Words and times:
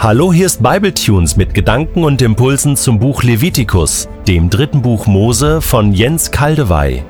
Hallo, 0.00 0.32
hier 0.32 0.46
ist 0.46 0.62
Bibletunes 0.62 1.36
mit 1.36 1.54
Gedanken 1.54 2.04
und 2.04 2.22
Impulsen 2.22 2.76
zum 2.76 3.00
Buch 3.00 3.24
Levitikus, 3.24 4.08
dem 4.28 4.48
dritten 4.48 4.80
Buch 4.80 5.08
Mose 5.08 5.60
von 5.60 5.92
Jens 5.92 6.30
Kaldewey. 6.30 7.02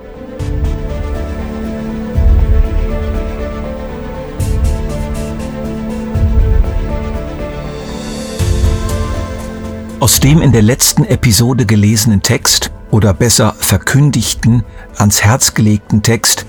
Aus 10.00 10.18
dem 10.21 10.41
in 10.41 10.53
der 10.53 10.63
letzten 10.63 11.05
Episode 11.05 11.67
gelesenen 11.67 12.23
Text 12.23 12.71
oder 12.91 13.13
besser 13.13 13.55
verkündigten, 13.59 14.64
ans 14.96 15.23
Herz 15.23 15.53
gelegten 15.53 16.02
Text 16.02 16.46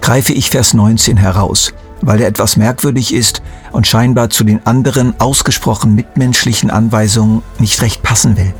greife 0.00 0.32
ich 0.32 0.50
Vers 0.50 0.74
19 0.74 1.16
heraus, 1.16 1.72
weil 2.02 2.20
er 2.20 2.28
etwas 2.28 2.56
merkwürdig 2.56 3.14
ist 3.14 3.42
und 3.72 3.86
scheinbar 3.86 4.30
zu 4.30 4.44
den 4.44 4.66
anderen 4.66 5.18
ausgesprochen 5.20 5.94
mitmenschlichen 5.94 6.70
Anweisungen 6.70 7.42
nicht 7.58 7.82
recht 7.82 8.02
passen 8.02 8.36
will. 8.36 8.54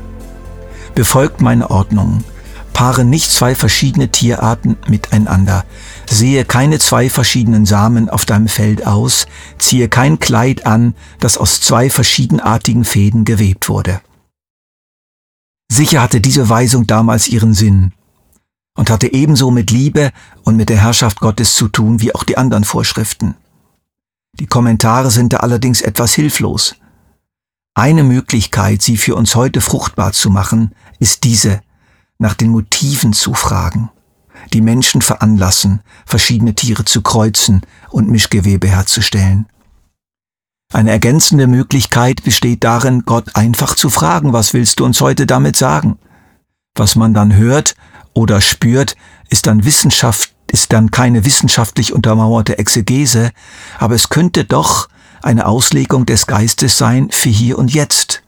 Befolgt 0.94 1.40
meine 1.40 1.70
Ordnungen, 1.70 2.24
paare 2.72 3.04
nicht 3.04 3.30
zwei 3.30 3.54
verschiedene 3.54 4.08
Tierarten 4.08 4.76
miteinander, 4.88 5.64
sehe 6.08 6.45
keine 6.45 6.78
zwei 6.78 7.08
verschiedenen 7.08 7.66
Samen 7.66 8.08
auf 8.08 8.24
deinem 8.24 8.48
Feld 8.48 8.86
aus, 8.86 9.26
ziehe 9.59 9.88
kein 9.88 10.18
Kleid 10.18 10.66
an, 10.66 10.95
das 11.20 11.38
aus 11.38 11.60
zwei 11.60 11.90
verschiedenartigen 11.90 12.84
Fäden 12.84 13.24
gewebt 13.24 13.68
wurde. 13.68 14.00
Sicher 15.72 16.02
hatte 16.02 16.20
diese 16.20 16.48
Weisung 16.48 16.86
damals 16.86 17.28
ihren 17.28 17.54
Sinn 17.54 17.92
und 18.80 18.88
hatte 18.88 19.12
ebenso 19.12 19.50
mit 19.50 19.70
Liebe 19.70 20.10
und 20.42 20.56
mit 20.56 20.70
der 20.70 20.78
Herrschaft 20.78 21.20
Gottes 21.20 21.54
zu 21.54 21.68
tun 21.68 22.00
wie 22.00 22.14
auch 22.14 22.24
die 22.24 22.38
anderen 22.38 22.64
Vorschriften. 22.64 23.34
Die 24.32 24.46
Kommentare 24.46 25.10
sind 25.10 25.34
da 25.34 25.36
allerdings 25.40 25.82
etwas 25.82 26.14
hilflos. 26.14 26.76
Eine 27.74 28.04
Möglichkeit, 28.04 28.80
sie 28.80 28.96
für 28.96 29.16
uns 29.16 29.34
heute 29.34 29.60
fruchtbar 29.60 30.12
zu 30.12 30.30
machen, 30.30 30.74
ist 30.98 31.24
diese, 31.24 31.60
nach 32.18 32.32
den 32.32 32.52
Motiven 32.52 33.12
zu 33.12 33.34
fragen, 33.34 33.90
die 34.54 34.62
Menschen 34.62 35.02
veranlassen, 35.02 35.82
verschiedene 36.06 36.54
Tiere 36.54 36.87
zu 36.87 37.02
kreuzen 37.02 37.60
und 37.90 38.09
Mischgewebe 38.09 38.68
herzustellen. 38.68 39.46
Eine 40.72 40.92
ergänzende 40.92 41.48
Möglichkeit 41.48 42.24
besteht 42.24 42.65
darin, 42.65 43.02
Gott 43.04 43.37
einfach 43.37 43.74
zu 43.74 43.90
fragen, 43.90 44.32
was 44.32 44.54
willst 44.54 44.80
du 44.80 44.87
uns 44.87 45.02
heute 45.02 45.26
damit 45.26 45.56
sagen? 45.56 45.98
Was 46.74 46.96
man 46.96 47.15
dann 47.15 47.35
hört 47.35 47.74
oder 48.15 48.40
spürt, 48.40 48.96
ist 49.29 49.46
dann 49.46 49.65
Wissenschaft, 49.65 50.35
ist 50.46 50.73
dann 50.73 50.90
keine 50.90 51.24
wissenschaftlich 51.24 51.93
untermauerte 51.93 52.59
Exegese, 52.59 53.30
aber 53.79 53.95
es 53.95 54.09
könnte 54.09 54.45
doch 54.45 54.88
eine 55.23 55.46
Auslegung 55.46 56.07
des 56.07 56.27
Geistes 56.27 56.79
sein 56.79 57.10
für 57.10 57.29
hier 57.29 57.59
und 57.59 57.73
jetzt. 57.73 58.23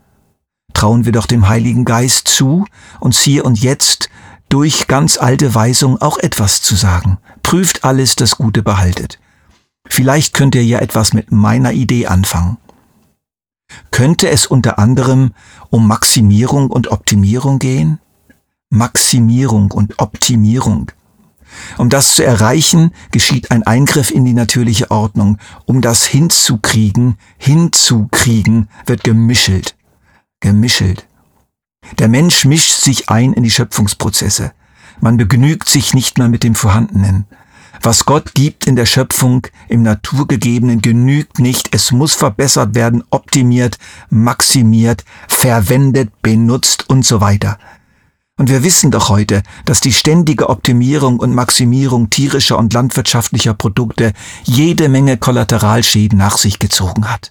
Trauen 0.75 1.05
wir 1.05 1.13
doch 1.13 1.27
dem 1.27 1.49
Heiligen 1.49 1.85
Geist 1.85 2.29
zu, 2.29 2.67
uns 3.01 3.21
hier 3.21 3.45
und 3.45 3.61
jetzt 3.61 4.09
durch 4.49 4.87
ganz 4.87 5.17
alte 5.17 5.55
Weisung 5.55 6.01
auch 6.01 6.19
etwas 6.19 6.63
zu 6.63 6.75
sagen. 6.75 7.19
Prüft 7.43 7.85
alles, 7.85 8.17
das 8.17 8.37
Gute 8.37 8.63
behaltet. 8.63 9.19
Vielleicht 9.89 10.35
könnt 10.35 10.55
ihr 10.55 10.65
ja 10.65 10.79
etwas 10.79 11.13
mit 11.13 11.33
meiner 11.33 11.73
Idee 11.73 12.07
anfangen. 12.07 12.59
Könnte 13.91 14.29
es 14.29 14.47
unter 14.47 14.79
anderem 14.79 15.33
um 15.71 15.87
Maximierung 15.87 16.71
und 16.71 16.89
Optimierung 16.89 17.59
gehen? 17.59 17.99
Maximierung 18.73 19.71
und 19.71 19.99
Optimierung. 19.99 20.91
Um 21.77 21.91
das 21.91 22.15
zu 22.15 22.25
erreichen, 22.25 22.93
geschieht 23.11 23.51
ein 23.51 23.63
Eingriff 23.65 24.11
in 24.11 24.25
die 24.25 24.33
natürliche 24.33 24.91
Ordnung. 24.91 25.37
Um 25.67 25.83
das 25.83 26.07
hinzukriegen, 26.07 27.19
hinzukriegen, 27.37 28.71
wird 28.87 29.05
gemischelt. 29.05 29.77
Gemischelt. 30.41 31.07
Der 31.99 32.09
Mensch 32.09 32.47
mischt 32.47 32.73
sich 32.73 33.11
ein 33.11 33.35
in 33.35 33.43
die 33.43 33.51
Schöpfungsprozesse. 33.51 34.53
Man 35.01 35.19
begnügt 35.19 35.69
sich 35.69 35.93
nicht 35.93 36.17
mehr 36.17 36.29
mit 36.29 36.43
dem 36.43 36.55
Vorhandenen. 36.55 37.27
Was 37.83 38.07
Gott 38.07 38.33
gibt 38.33 38.67
in 38.67 38.77
der 38.77 38.87
Schöpfung, 38.87 39.47
im 39.69 39.83
Naturgegebenen, 39.83 40.81
genügt 40.81 41.41
nicht. 41.41 41.75
Es 41.75 41.91
muss 41.93 42.15
verbessert 42.15 42.75
werden, 42.75 43.05
optimiert, 43.11 43.77
maximiert, 44.09 45.05
verwendet, 45.29 46.11
benutzt 46.23 46.89
und 46.89 47.05
so 47.05 47.21
weiter. 47.21 47.59
Und 48.43 48.49
wir 48.49 48.65
wissen 48.65 48.91
doch 48.91 49.09
heute, 49.09 49.45
dass 49.67 49.79
die 49.79 49.93
ständige 49.93 50.49
Optimierung 50.49 51.21
und 51.21 51.33
Maximierung 51.33 52.11
tierischer 52.11 52.59
und 52.59 52.73
landwirtschaftlicher 52.73 53.55
Produkte 53.55 54.13
jede 54.43 54.89
Menge 54.89 55.17
Kollateralschäden 55.17 56.19
nach 56.19 56.39
sich 56.39 56.59
gezogen 56.59 57.09
hat. 57.09 57.31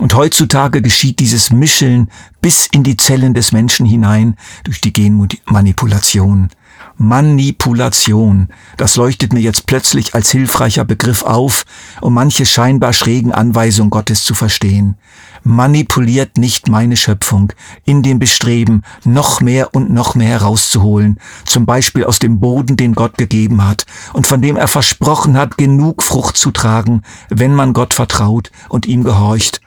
Und 0.00 0.14
heutzutage 0.14 0.80
geschieht 0.80 1.18
dieses 1.18 1.50
Mischeln 1.50 2.08
bis 2.40 2.68
in 2.68 2.84
die 2.84 2.96
Zellen 2.96 3.34
des 3.34 3.50
Menschen 3.50 3.84
hinein 3.84 4.36
durch 4.62 4.80
die 4.80 4.92
Genmanipulation. 4.92 6.50
Manipulation. 6.98 8.48
Das 8.78 8.96
leuchtet 8.96 9.32
mir 9.32 9.40
jetzt 9.40 9.66
plötzlich 9.66 10.14
als 10.14 10.30
hilfreicher 10.30 10.84
Begriff 10.84 11.22
auf, 11.22 11.64
um 12.00 12.14
manche 12.14 12.46
scheinbar 12.46 12.92
schrägen 12.92 13.32
Anweisungen 13.32 13.90
Gottes 13.90 14.24
zu 14.24 14.34
verstehen. 14.34 14.96
Manipuliert 15.42 16.38
nicht 16.38 16.68
meine 16.68 16.96
Schöpfung 16.96 17.52
in 17.84 18.02
dem 18.02 18.18
Bestreben, 18.18 18.82
noch 19.04 19.40
mehr 19.40 19.74
und 19.74 19.90
noch 19.90 20.14
mehr 20.14 20.40
herauszuholen, 20.40 21.20
zum 21.44 21.66
Beispiel 21.66 22.04
aus 22.04 22.18
dem 22.18 22.40
Boden, 22.40 22.76
den 22.76 22.94
Gott 22.94 23.18
gegeben 23.18 23.64
hat 23.64 23.84
und 24.12 24.26
von 24.26 24.40
dem 24.40 24.56
er 24.56 24.68
versprochen 24.68 25.36
hat, 25.36 25.58
genug 25.58 26.02
Frucht 26.02 26.36
zu 26.36 26.50
tragen, 26.50 27.02
wenn 27.28 27.54
man 27.54 27.74
Gott 27.74 27.94
vertraut 27.94 28.50
und 28.68 28.86
ihm 28.86 29.04
gehorcht 29.04 29.60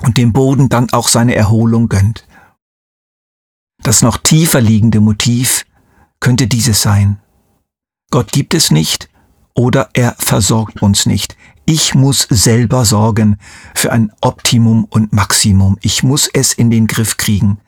und 0.00 0.16
dem 0.16 0.32
Boden 0.32 0.68
dann 0.68 0.90
auch 0.92 1.08
seine 1.08 1.34
Erholung 1.34 1.88
gönnt. 1.88 2.26
Das 3.82 4.02
noch 4.02 4.16
tiefer 4.16 4.60
liegende 4.60 5.00
Motiv 5.00 5.64
könnte 6.26 6.48
dieses 6.48 6.82
sein. 6.82 7.20
Gott 8.10 8.32
gibt 8.32 8.52
es 8.52 8.72
nicht 8.72 9.08
oder 9.54 9.90
er 9.92 10.16
versorgt 10.18 10.82
uns 10.82 11.06
nicht. 11.06 11.36
Ich 11.66 11.94
muss 11.94 12.26
selber 12.28 12.84
sorgen 12.84 13.38
für 13.76 13.92
ein 13.92 14.10
Optimum 14.20 14.86
und 14.86 15.12
Maximum. 15.12 15.78
Ich 15.82 16.02
muss 16.02 16.26
es 16.26 16.52
in 16.52 16.68
den 16.68 16.88
Griff 16.88 17.16
kriegen. 17.16 17.60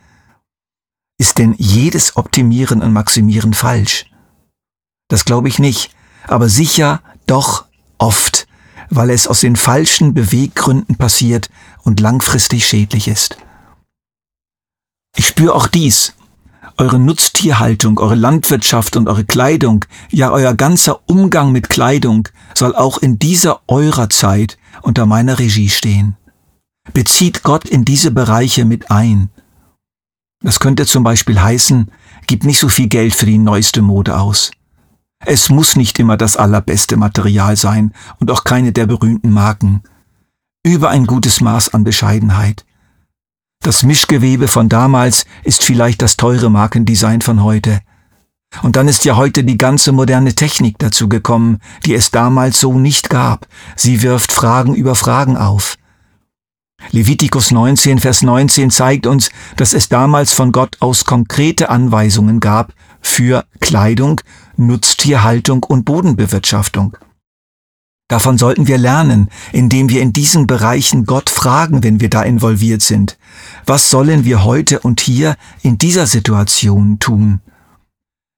Ist 1.19 1.39
denn 1.39 1.55
jedes 1.57 2.17
Optimieren 2.17 2.83
und 2.83 2.93
Maximieren 2.93 3.55
falsch? 3.55 4.07
Das 5.07 5.25
glaube 5.25 5.47
ich 5.47 5.61
nicht, 5.61 5.95
aber 6.27 6.49
sicher 6.49 7.01
doch 7.29 7.67
oft, 7.99 8.49
weil 8.91 9.11
es 9.11 9.29
aus 9.29 9.39
den 9.39 9.55
falschen 9.55 10.15
Beweggründen 10.15 10.97
passiert 10.97 11.49
und 11.85 12.01
langfristig 12.01 12.67
schädlich 12.67 13.07
ist. 13.07 13.39
Ich 15.15 15.29
spüre 15.29 15.55
auch 15.55 15.69
dies 15.69 16.18
eure 16.79 16.99
Nutztierhaltung, 16.99 17.99
eure 17.99 18.15
Landwirtschaft 18.15 18.97
und 18.97 19.09
eure 19.09 19.25
Kleidung, 19.25 19.85
ja 20.11 20.31
euer 20.31 20.55
ganzer 20.55 21.01
Umgang 21.07 21.53
mit 21.53 21.69
Kleidung 21.69 22.29
soll 22.55 22.75
auch 22.75 22.99
in 22.99 23.19
dieser 23.19 23.61
eurer 23.67 24.09
Zeit 24.09 24.59
unter 24.83 25.05
meiner 25.05 25.39
Regie 25.39 25.69
stehen. 25.69 26.17
Bezieht 26.95 27.43
Gott 27.43 27.69
in 27.69 27.85
diese 27.85 28.13
Bereiche 28.13 28.65
mit 28.65 28.91
ein. 28.91 29.29
Das 30.41 30.61
könnte 30.61 30.87
zum 30.87 31.03
Beispiel 31.03 31.41
heißen, 31.41 31.91
gib 32.27 32.45
nicht 32.45 32.61
so 32.61 32.69
viel 32.69 32.89
Geld 32.89 33.15
für 33.15 33.27
die 33.27 33.39
neueste 33.39 33.83
Mode 33.83 34.17
aus. 34.17 34.53
Es 35.27 35.51
muss 35.51 35.75
nicht 35.75 35.99
immer 35.99 36.17
das 36.17 36.37
allerbeste 36.37 36.97
Material 36.97 37.57
sein 37.57 37.93
und 38.21 38.31
auch 38.31 38.45
keine 38.45 38.73
der 38.73 38.87
berühmten 38.87 39.31
Marken. 39.31 39.83
Über 40.65 40.91
ein 40.91 41.07
gutes 41.07 41.41
Maß 41.41 41.75
an 41.75 41.83
Bescheidenheit. 41.83 42.65
Das 43.69 43.83
Mischgewebe 43.83 44.49
von 44.49 44.71
damals 44.71 45.27
ist 45.45 45.63
vielleicht 45.63 46.01
das 46.01 46.17
teure 46.17 46.49
Markendesign 46.49 47.21
von 47.21 47.43
heute. 47.43 47.81
Und 48.63 48.77
dann 48.77 48.89
ist 48.89 49.05
ja 49.05 49.17
heute 49.17 49.45
die 49.45 49.59
ganze 49.59 49.93
moderne 49.93 50.35
Technik 50.35 50.79
dazu 50.79 51.07
gekommen, 51.07 51.59
die 51.85 51.93
es 51.93 52.11
damals 52.11 52.61
so 52.61 52.79
nicht 52.79 53.11
gab. 53.11 53.47
Sie 53.77 54.01
wirft 54.01 54.33
Fragen 54.33 54.75
über 54.75 54.95
Fragen 54.95 55.37
auf. 55.37 55.77
Levitikus 56.93 57.51
19, 57.51 57.99
Vers 57.99 58.23
19 58.23 58.71
zeigt 58.71 59.07
uns, 59.07 59.29
dass 59.59 59.75
es 59.75 59.91
damals 59.91 60.33
von 60.33 60.51
Gott 60.51 60.79
aus 60.81 61.05
konkrete 61.05 61.69
Anweisungen 61.69 62.41
gab 62.41 62.73
für 63.03 63.45
Kleidung, 63.61 64.23
Nutztierhaltung 64.57 65.63
und 65.63 65.85
Bodenbewirtschaftung. 65.85 66.97
Davon 68.09 68.39
sollten 68.39 68.67
wir 68.67 68.79
lernen, 68.79 69.29
indem 69.53 69.91
wir 69.91 70.01
in 70.01 70.15
diesen 70.15 70.47
Bereichen 70.47 71.05
Gott 71.05 71.29
fragen, 71.29 71.83
wenn 71.85 72.01
wir 72.01 72.09
da 72.09 72.23
involviert 72.23 72.81
sind. 72.81 73.19
Was 73.67 73.91
sollen 73.91 74.25
wir 74.25 74.45
heute 74.45 74.81
und 74.81 75.01
hier 75.01 75.37
in 75.61 75.77
dieser 75.77 76.07
Situation 76.07 76.99
tun? 76.99 77.41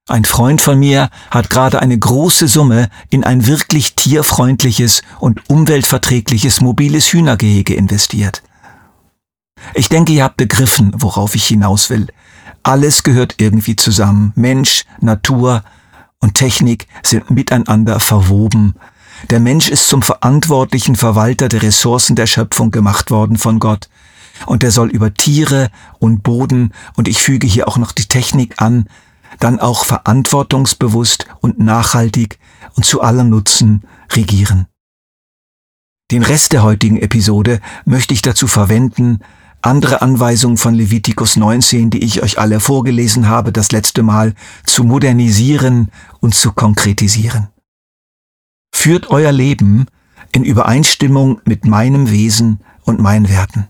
Ein 0.08 0.24
Freund 0.24 0.60
von 0.60 0.76
mir 0.76 1.08
hat 1.30 1.50
gerade 1.50 1.80
eine 1.80 1.96
große 1.96 2.48
Summe 2.48 2.88
in 3.10 3.22
ein 3.22 3.46
wirklich 3.46 3.94
tierfreundliches 3.94 5.02
und 5.20 5.48
umweltverträgliches 5.48 6.60
mobiles 6.60 7.12
Hühnergehege 7.12 7.74
investiert. 7.74 8.42
Ich 9.74 9.88
denke, 9.88 10.12
ihr 10.12 10.24
habt 10.24 10.36
begriffen, 10.36 10.90
worauf 10.96 11.36
ich 11.36 11.44
hinaus 11.44 11.90
will. 11.90 12.08
Alles 12.64 13.04
gehört 13.04 13.36
irgendwie 13.36 13.76
zusammen. 13.76 14.32
Mensch, 14.34 14.84
Natur 15.00 15.62
und 16.18 16.34
Technik 16.34 16.88
sind 17.04 17.30
miteinander 17.30 18.00
verwoben 18.00 18.74
Der 19.28 19.40
Mensch 19.40 19.68
ist 19.68 19.88
zum 19.88 20.02
verantwortlichen 20.02 20.96
Verwalter 20.96 21.48
der 21.48 21.62
Ressourcen 21.62 22.16
der 22.16 22.26
Schöpfung 22.26 22.70
gemacht 22.70 23.10
worden 23.10 23.36
von 23.36 23.58
Gott. 23.58 23.88
Und 24.46 24.64
er 24.64 24.70
soll 24.70 24.88
über 24.88 25.12
Tiere 25.12 25.68
und 25.98 26.22
Boden, 26.22 26.72
und 26.96 27.08
ich 27.08 27.20
füge 27.20 27.46
hier 27.46 27.68
auch 27.68 27.76
noch 27.76 27.92
die 27.92 28.06
Technik 28.06 28.60
an, 28.62 28.88
dann 29.38 29.60
auch 29.60 29.84
verantwortungsbewusst 29.84 31.26
und 31.40 31.58
nachhaltig 31.58 32.38
und 32.74 32.84
zu 32.84 33.02
allem 33.02 33.28
Nutzen 33.28 33.82
regieren. 34.12 34.66
Den 36.10 36.22
Rest 36.22 36.52
der 36.52 36.62
heutigen 36.62 36.96
Episode 36.96 37.60
möchte 37.84 38.14
ich 38.14 38.22
dazu 38.22 38.48
verwenden, 38.48 39.20
andere 39.62 40.00
Anweisungen 40.00 40.56
von 40.56 40.74
Levitikus 40.74 41.36
19, 41.36 41.90
die 41.90 42.02
ich 42.02 42.22
euch 42.22 42.38
alle 42.38 42.60
vorgelesen 42.60 43.28
habe, 43.28 43.52
das 43.52 43.70
letzte 43.72 44.02
Mal 44.02 44.34
zu 44.64 44.84
modernisieren 44.84 45.90
und 46.20 46.34
zu 46.34 46.52
konkretisieren. 46.52 47.48
Führt 48.72 49.10
euer 49.10 49.32
Leben 49.32 49.86
in 50.32 50.44
Übereinstimmung 50.44 51.40
mit 51.44 51.64
meinem 51.64 52.10
Wesen 52.10 52.60
und 52.84 53.00
meinen 53.00 53.28
Werten. 53.28 53.68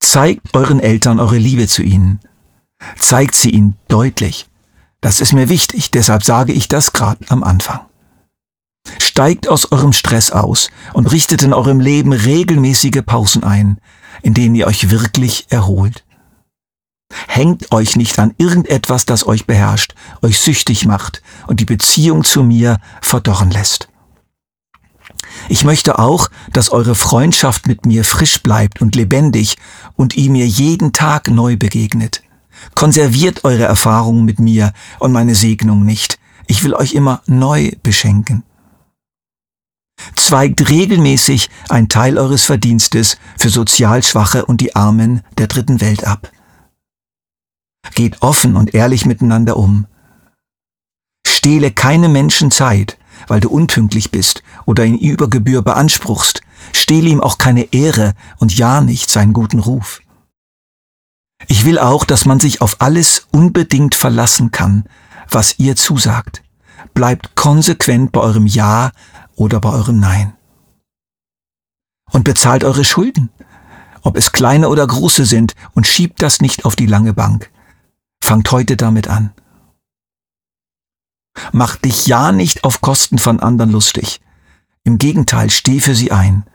Zeigt 0.00 0.54
euren 0.54 0.80
Eltern 0.80 1.18
eure 1.18 1.38
Liebe 1.38 1.66
zu 1.66 1.82
ihnen. 1.82 2.20
Zeigt 2.96 3.34
sie 3.34 3.50
ihnen 3.50 3.76
deutlich. 3.88 4.48
Das 5.00 5.20
ist 5.20 5.32
mir 5.32 5.48
wichtig, 5.48 5.90
deshalb 5.90 6.22
sage 6.22 6.52
ich 6.52 6.68
das 6.68 6.92
gerade 6.92 7.24
am 7.28 7.42
Anfang. 7.42 7.80
Steigt 8.98 9.48
aus 9.48 9.72
eurem 9.72 9.92
Stress 9.92 10.30
aus 10.30 10.70
und 10.92 11.10
richtet 11.10 11.42
in 11.42 11.52
eurem 11.52 11.80
Leben 11.80 12.12
regelmäßige 12.12 13.02
Pausen 13.04 13.44
ein, 13.44 13.78
in 14.22 14.34
denen 14.34 14.54
ihr 14.54 14.66
euch 14.66 14.90
wirklich 14.90 15.46
erholt. 15.50 16.03
Hängt 17.28 17.72
euch 17.72 17.96
nicht 17.96 18.18
an 18.18 18.34
irgendetwas, 18.38 19.06
das 19.06 19.26
euch 19.26 19.46
beherrscht, 19.46 19.94
euch 20.22 20.38
süchtig 20.38 20.86
macht 20.86 21.22
und 21.46 21.60
die 21.60 21.64
Beziehung 21.64 22.24
zu 22.24 22.42
mir 22.42 22.78
verdorren 23.00 23.50
lässt. 23.50 23.88
Ich 25.48 25.64
möchte 25.64 25.98
auch, 25.98 26.28
dass 26.52 26.70
eure 26.70 26.94
Freundschaft 26.94 27.66
mit 27.66 27.86
mir 27.86 28.04
frisch 28.04 28.42
bleibt 28.42 28.80
und 28.80 28.94
lebendig 28.94 29.56
und 29.96 30.16
ihr 30.16 30.30
mir 30.30 30.46
jeden 30.46 30.92
Tag 30.92 31.28
neu 31.28 31.56
begegnet. 31.56 32.22
Konserviert 32.74 33.44
eure 33.44 33.64
Erfahrungen 33.64 34.24
mit 34.24 34.38
mir 34.38 34.72
und 34.98 35.12
meine 35.12 35.34
Segnung 35.34 35.84
nicht. 35.84 36.18
Ich 36.46 36.62
will 36.62 36.74
euch 36.74 36.94
immer 36.94 37.22
neu 37.26 37.72
beschenken. 37.82 38.44
Zweigt 40.16 40.68
regelmäßig 40.68 41.50
ein 41.68 41.88
Teil 41.88 42.18
eures 42.18 42.44
Verdienstes 42.44 43.18
für 43.38 43.48
sozial 43.48 44.02
Schwache 44.02 44.44
und 44.44 44.60
die 44.60 44.74
Armen 44.74 45.22
der 45.38 45.46
dritten 45.46 45.80
Welt 45.80 46.04
ab. 46.04 46.30
Geht 47.94 48.22
offen 48.22 48.56
und 48.56 48.74
ehrlich 48.74 49.06
miteinander 49.06 49.56
um. 49.56 49.86
Stehle 51.26 51.70
keine 51.70 52.08
Menschen 52.08 52.50
Zeit, 52.50 52.98
weil 53.26 53.40
du 53.40 53.50
unpünktlich 53.50 54.10
bist 54.10 54.42
oder 54.64 54.84
ihn 54.84 54.98
über 54.98 55.28
Gebühr 55.28 55.62
beanspruchst. 55.62 56.42
Stehle 56.72 57.08
ihm 57.08 57.20
auch 57.20 57.38
keine 57.38 57.72
Ehre 57.72 58.14
und 58.38 58.56
ja 58.56 58.80
nicht 58.80 59.10
seinen 59.10 59.32
guten 59.32 59.58
Ruf. 59.58 60.00
Ich 61.46 61.64
will 61.64 61.78
auch, 61.78 62.04
dass 62.04 62.24
man 62.24 62.40
sich 62.40 62.60
auf 62.60 62.80
alles 62.80 63.26
unbedingt 63.30 63.94
verlassen 63.94 64.50
kann, 64.50 64.84
was 65.28 65.58
ihr 65.58 65.76
zusagt. 65.76 66.42
Bleibt 66.94 67.34
konsequent 67.34 68.12
bei 68.12 68.20
eurem 68.20 68.46
Ja 68.46 68.92
oder 69.36 69.60
bei 69.60 69.70
eurem 69.70 70.00
Nein. 70.00 70.34
Und 72.10 72.24
bezahlt 72.24 72.64
eure 72.64 72.84
Schulden, 72.84 73.30
ob 74.02 74.16
es 74.16 74.32
kleine 74.32 74.68
oder 74.68 74.86
große 74.86 75.24
sind, 75.24 75.54
und 75.74 75.86
schiebt 75.86 76.22
das 76.22 76.40
nicht 76.40 76.64
auf 76.64 76.76
die 76.76 76.86
lange 76.86 77.12
Bank. 77.12 77.50
Fangt 78.24 78.50
heute 78.52 78.78
damit 78.78 79.06
an. 79.06 79.34
Mach 81.52 81.76
dich 81.76 82.06
ja 82.06 82.32
nicht 82.32 82.64
auf 82.64 82.80
Kosten 82.80 83.18
von 83.18 83.38
anderen 83.38 83.70
lustig. 83.70 84.22
Im 84.82 84.96
Gegenteil, 84.96 85.50
steh 85.50 85.78
für 85.78 85.94
sie 85.94 86.10
ein. 86.10 86.46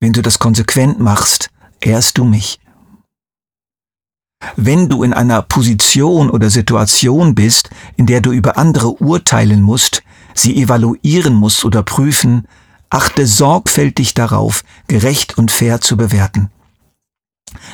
Wenn 0.00 0.14
du 0.14 0.22
das 0.22 0.38
konsequent 0.38 0.98
machst, 0.98 1.50
ehrst 1.80 2.16
du 2.16 2.24
mich. 2.24 2.60
Wenn 4.56 4.88
du 4.88 5.02
in 5.02 5.12
einer 5.12 5.42
Position 5.42 6.30
oder 6.30 6.48
Situation 6.48 7.34
bist, 7.34 7.68
in 7.98 8.06
der 8.06 8.22
du 8.22 8.32
über 8.32 8.56
andere 8.56 8.92
urteilen 8.92 9.60
musst, 9.60 10.02
sie 10.32 10.56
evaluieren 10.56 11.34
musst 11.34 11.66
oder 11.66 11.82
prüfen, 11.82 12.48
achte 12.88 13.26
sorgfältig 13.26 14.14
darauf, 14.14 14.64
gerecht 14.88 15.36
und 15.36 15.50
fair 15.50 15.82
zu 15.82 15.98
bewerten. 15.98 16.50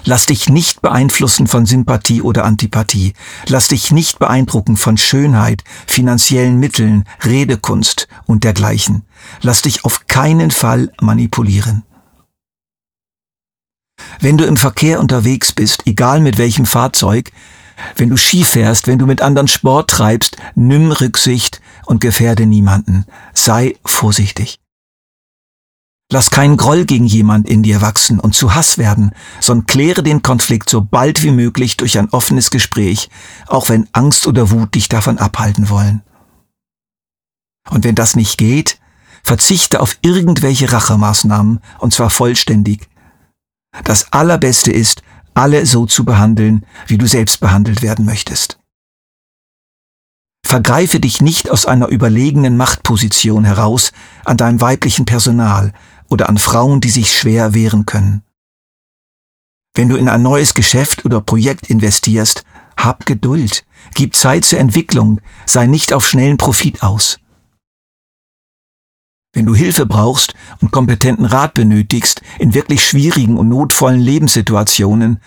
Lass 0.05 0.27
dich 0.27 0.49
nicht 0.49 0.83
beeinflussen 0.83 1.47
von 1.47 1.65
Sympathie 1.65 2.23
oder 2.23 2.45
Antipathie. 2.45 3.15
Lass 3.47 3.69
dich 3.69 3.93
nicht 3.93 4.19
beeindrucken 4.19 4.77
von 4.77 4.97
Schönheit, 4.97 5.63
finanziellen 5.87 6.59
Mitteln, 6.59 7.05
Redekunst 7.25 8.09
und 8.27 8.45
dergleichen. 8.45 9.05
Lass 9.41 9.63
dich 9.63 9.85
auf 9.85 10.07
keinen 10.07 10.51
Fall 10.51 10.93
manipulieren. 11.01 11.85
Wenn 14.21 14.37
du 14.37 14.45
im 14.45 14.57
Verkehr 14.57 14.99
unterwegs 15.01 15.53
bist, 15.53 15.87
egal 15.87 16.21
mit 16.21 16.39
welchem 16.39 16.67
Fahrzeug, 16.67 17.31
wenn 17.97 18.11
du 18.11 18.17
Ski 18.17 18.45
fährst, 18.45 18.87
wenn 18.87 18.99
du 18.99 19.07
mit 19.07 19.23
anderen 19.23 19.49
Sport 19.49 19.91
treibst, 19.91 20.37
nimm 20.55 20.91
Rücksicht 20.91 21.61
und 21.87 22.01
gefährde 22.01 22.47
niemanden. 22.47 23.07
Sei 23.35 23.77
vorsichtig. 23.85 24.62
Lass 26.12 26.31
keinen 26.31 26.59
Groll 26.59 26.85
gegen 26.85 27.06
jemand 27.06 27.49
in 27.49 27.62
dir 27.62 27.81
wachsen 27.81 28.20
und 28.20 28.35
zu 28.35 28.55
Hass 28.55 28.76
werden, 28.76 29.12
sondern 29.41 29.67
kläre 29.67 30.03
den 30.03 30.20
Konflikt 30.20 30.69
so 30.69 30.82
bald 30.82 31.23
wie 31.23 31.31
möglich 31.31 31.79
durch 31.79 31.99
ein 31.99 32.11
offenes 32.11 32.50
Gespräch, 32.50 33.09
auch 33.47 33.70
wenn 33.70 33.88
Angst 33.93 34.26
oder 34.26 34.50
Wut 34.50 34.75
dich 34.75 34.91
davon 34.91 35.17
abhalten 35.17 35.70
wollen. 35.70 36.03
Und 37.70 37.85
wenn 37.85 37.94
das 37.94 38.14
nicht 38.14 38.37
geht, 38.37 38.79
verzichte 39.23 39.81
auf 39.81 39.97
irgendwelche 40.03 40.70
Rachemaßnahmen, 40.70 41.61
und 41.79 41.94
zwar 41.94 42.11
vollständig. 42.11 42.91
Das 43.85 44.12
Allerbeste 44.12 44.70
ist, 44.70 45.03
alle 45.32 45.65
so 45.65 45.87
zu 45.87 46.05
behandeln, 46.05 46.67
wie 46.88 46.99
du 46.99 47.06
selbst 47.06 47.41
behandelt 47.41 47.81
werden 47.81 48.05
möchtest. 48.05 48.58
Vergreife 50.44 51.00
dich 51.00 51.23
nicht 51.23 51.50
aus 51.50 51.65
einer 51.65 51.88
überlegenen 51.88 52.58
Machtposition 52.58 53.44
heraus 53.44 53.93
an 54.26 54.37
deinem 54.37 54.61
weiblichen 54.61 55.06
Personal, 55.06 55.73
oder 56.12 56.29
an 56.29 56.38
Frauen, 56.38 56.81
die 56.81 56.91
sich 56.91 57.19
schwer 57.19 57.55
wehren 57.55 57.87
können. 57.87 58.23
Wenn 59.75 59.88
du 59.88 59.97
in 59.97 60.09
ein 60.09 60.23
neues 60.23 60.55
Geschäft 60.55 61.05
oder 61.05 61.20
Projekt 61.20 61.70
investierst, 61.70 62.44
hab 62.76 63.06
Geduld, 63.06 63.64
gib 63.94 64.14
Zeit 64.14 64.44
zur 64.44 64.59
Entwicklung, 64.59 65.20
sei 65.47 65.67
nicht 65.67 65.93
auf 65.93 66.06
schnellen 66.06 66.37
Profit 66.37 66.82
aus. 66.82 67.19
Wenn 69.35 69.47
du 69.47 69.55
Hilfe 69.55 69.87
brauchst 69.87 70.35
und 70.61 70.73
kompetenten 70.73 71.25
Rat 71.25 71.55
benötigst 71.55 72.20
in 72.39 72.53
wirklich 72.53 72.87
schwierigen 72.87 73.39
und 73.39 73.48
notvollen 73.48 74.01
Lebenssituationen, 74.01 75.22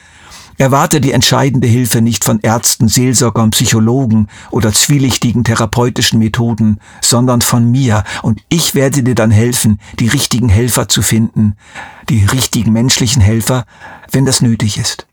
Erwarte 0.58 1.02
die 1.02 1.12
entscheidende 1.12 1.68
Hilfe 1.68 2.02
nicht 2.02 2.24
von 2.24 2.40
Ärzten, 2.40 2.88
Seelsorgern, 2.88 3.52
Psychologen 3.52 4.28
oder 4.52 4.72
zwielichtigen 4.72 5.44
therapeutischen 5.44 6.20
Methoden, 6.20 6.80
sondern 7.02 7.42
von 7.42 7.70
mir, 7.70 8.04
und 8.22 8.42
ich 8.48 8.74
werde 8.74 9.04
dir 9.04 9.16
dann 9.16 9.32
helfen, 9.32 9.80
die 10.00 10.08
richtigen 10.08 10.50
Helfer 10.50 10.88
zu 10.88 11.02
finden, 11.02 11.56
die 12.10 12.24
richtigen 12.26 12.72
menschlichen 12.72 13.22
Helfer, 13.22 13.66
wenn 14.12 14.26
das 14.26 14.42
nötig 14.42 14.78
ist. 14.78 15.08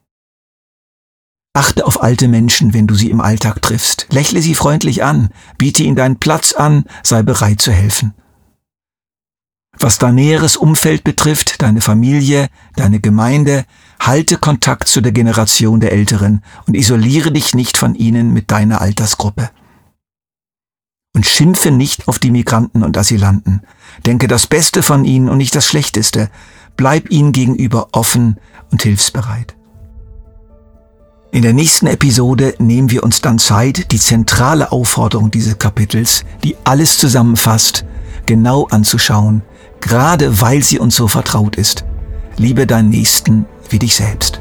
Achte 1.54 1.86
auf 1.86 2.02
alte 2.02 2.28
Menschen, 2.28 2.72
wenn 2.72 2.86
du 2.86 2.94
sie 2.94 3.10
im 3.10 3.20
Alltag 3.20 3.60
triffst. 3.60 4.06
Lächle 4.10 4.40
sie 4.40 4.54
freundlich 4.54 5.04
an, 5.04 5.28
biete 5.58 5.82
ihnen 5.82 5.96
deinen 5.96 6.18
Platz 6.18 6.54
an, 6.54 6.84
sei 7.02 7.22
bereit 7.22 7.60
zu 7.60 7.72
helfen. 7.72 8.14
Was 9.82 9.98
dein 9.98 10.14
näheres 10.14 10.56
Umfeld 10.56 11.02
betrifft, 11.02 11.60
deine 11.60 11.80
Familie, 11.80 12.50
deine 12.76 13.00
Gemeinde, 13.00 13.64
halte 13.98 14.36
Kontakt 14.36 14.86
zu 14.86 15.00
der 15.00 15.10
Generation 15.10 15.80
der 15.80 15.90
Älteren 15.90 16.44
und 16.68 16.76
isoliere 16.76 17.32
dich 17.32 17.52
nicht 17.56 17.76
von 17.76 17.96
ihnen 17.96 18.32
mit 18.32 18.52
deiner 18.52 18.80
Altersgruppe. 18.80 19.50
Und 21.16 21.26
schimpfe 21.26 21.72
nicht 21.72 22.06
auf 22.06 22.20
die 22.20 22.30
Migranten 22.30 22.84
und 22.84 22.96
Asylanten. 22.96 23.62
Denke 24.06 24.28
das 24.28 24.46
Beste 24.46 24.84
von 24.84 25.04
ihnen 25.04 25.28
und 25.28 25.38
nicht 25.38 25.56
das 25.56 25.66
Schlechteste. 25.66 26.30
Bleib 26.76 27.10
ihnen 27.10 27.32
gegenüber 27.32 27.88
offen 27.90 28.36
und 28.70 28.84
hilfsbereit. 28.84 29.56
In 31.32 31.42
der 31.42 31.54
nächsten 31.54 31.88
Episode 31.88 32.54
nehmen 32.60 32.92
wir 32.92 33.02
uns 33.02 33.20
dann 33.20 33.40
Zeit, 33.40 33.90
die 33.90 33.98
zentrale 33.98 34.70
Aufforderung 34.70 35.32
dieses 35.32 35.58
Kapitels, 35.58 36.24
die 36.44 36.54
alles 36.62 36.98
zusammenfasst, 36.98 37.84
genau 38.26 38.68
anzuschauen 38.68 39.42
gerade 39.82 40.40
weil 40.40 40.62
sie 40.62 40.78
uns 40.78 40.96
so 40.96 41.08
vertraut 41.08 41.56
ist. 41.56 41.84
Liebe 42.38 42.66
deinen 42.66 42.88
Nächsten 42.88 43.44
wie 43.68 43.78
dich 43.78 43.94
selbst. 43.94 44.40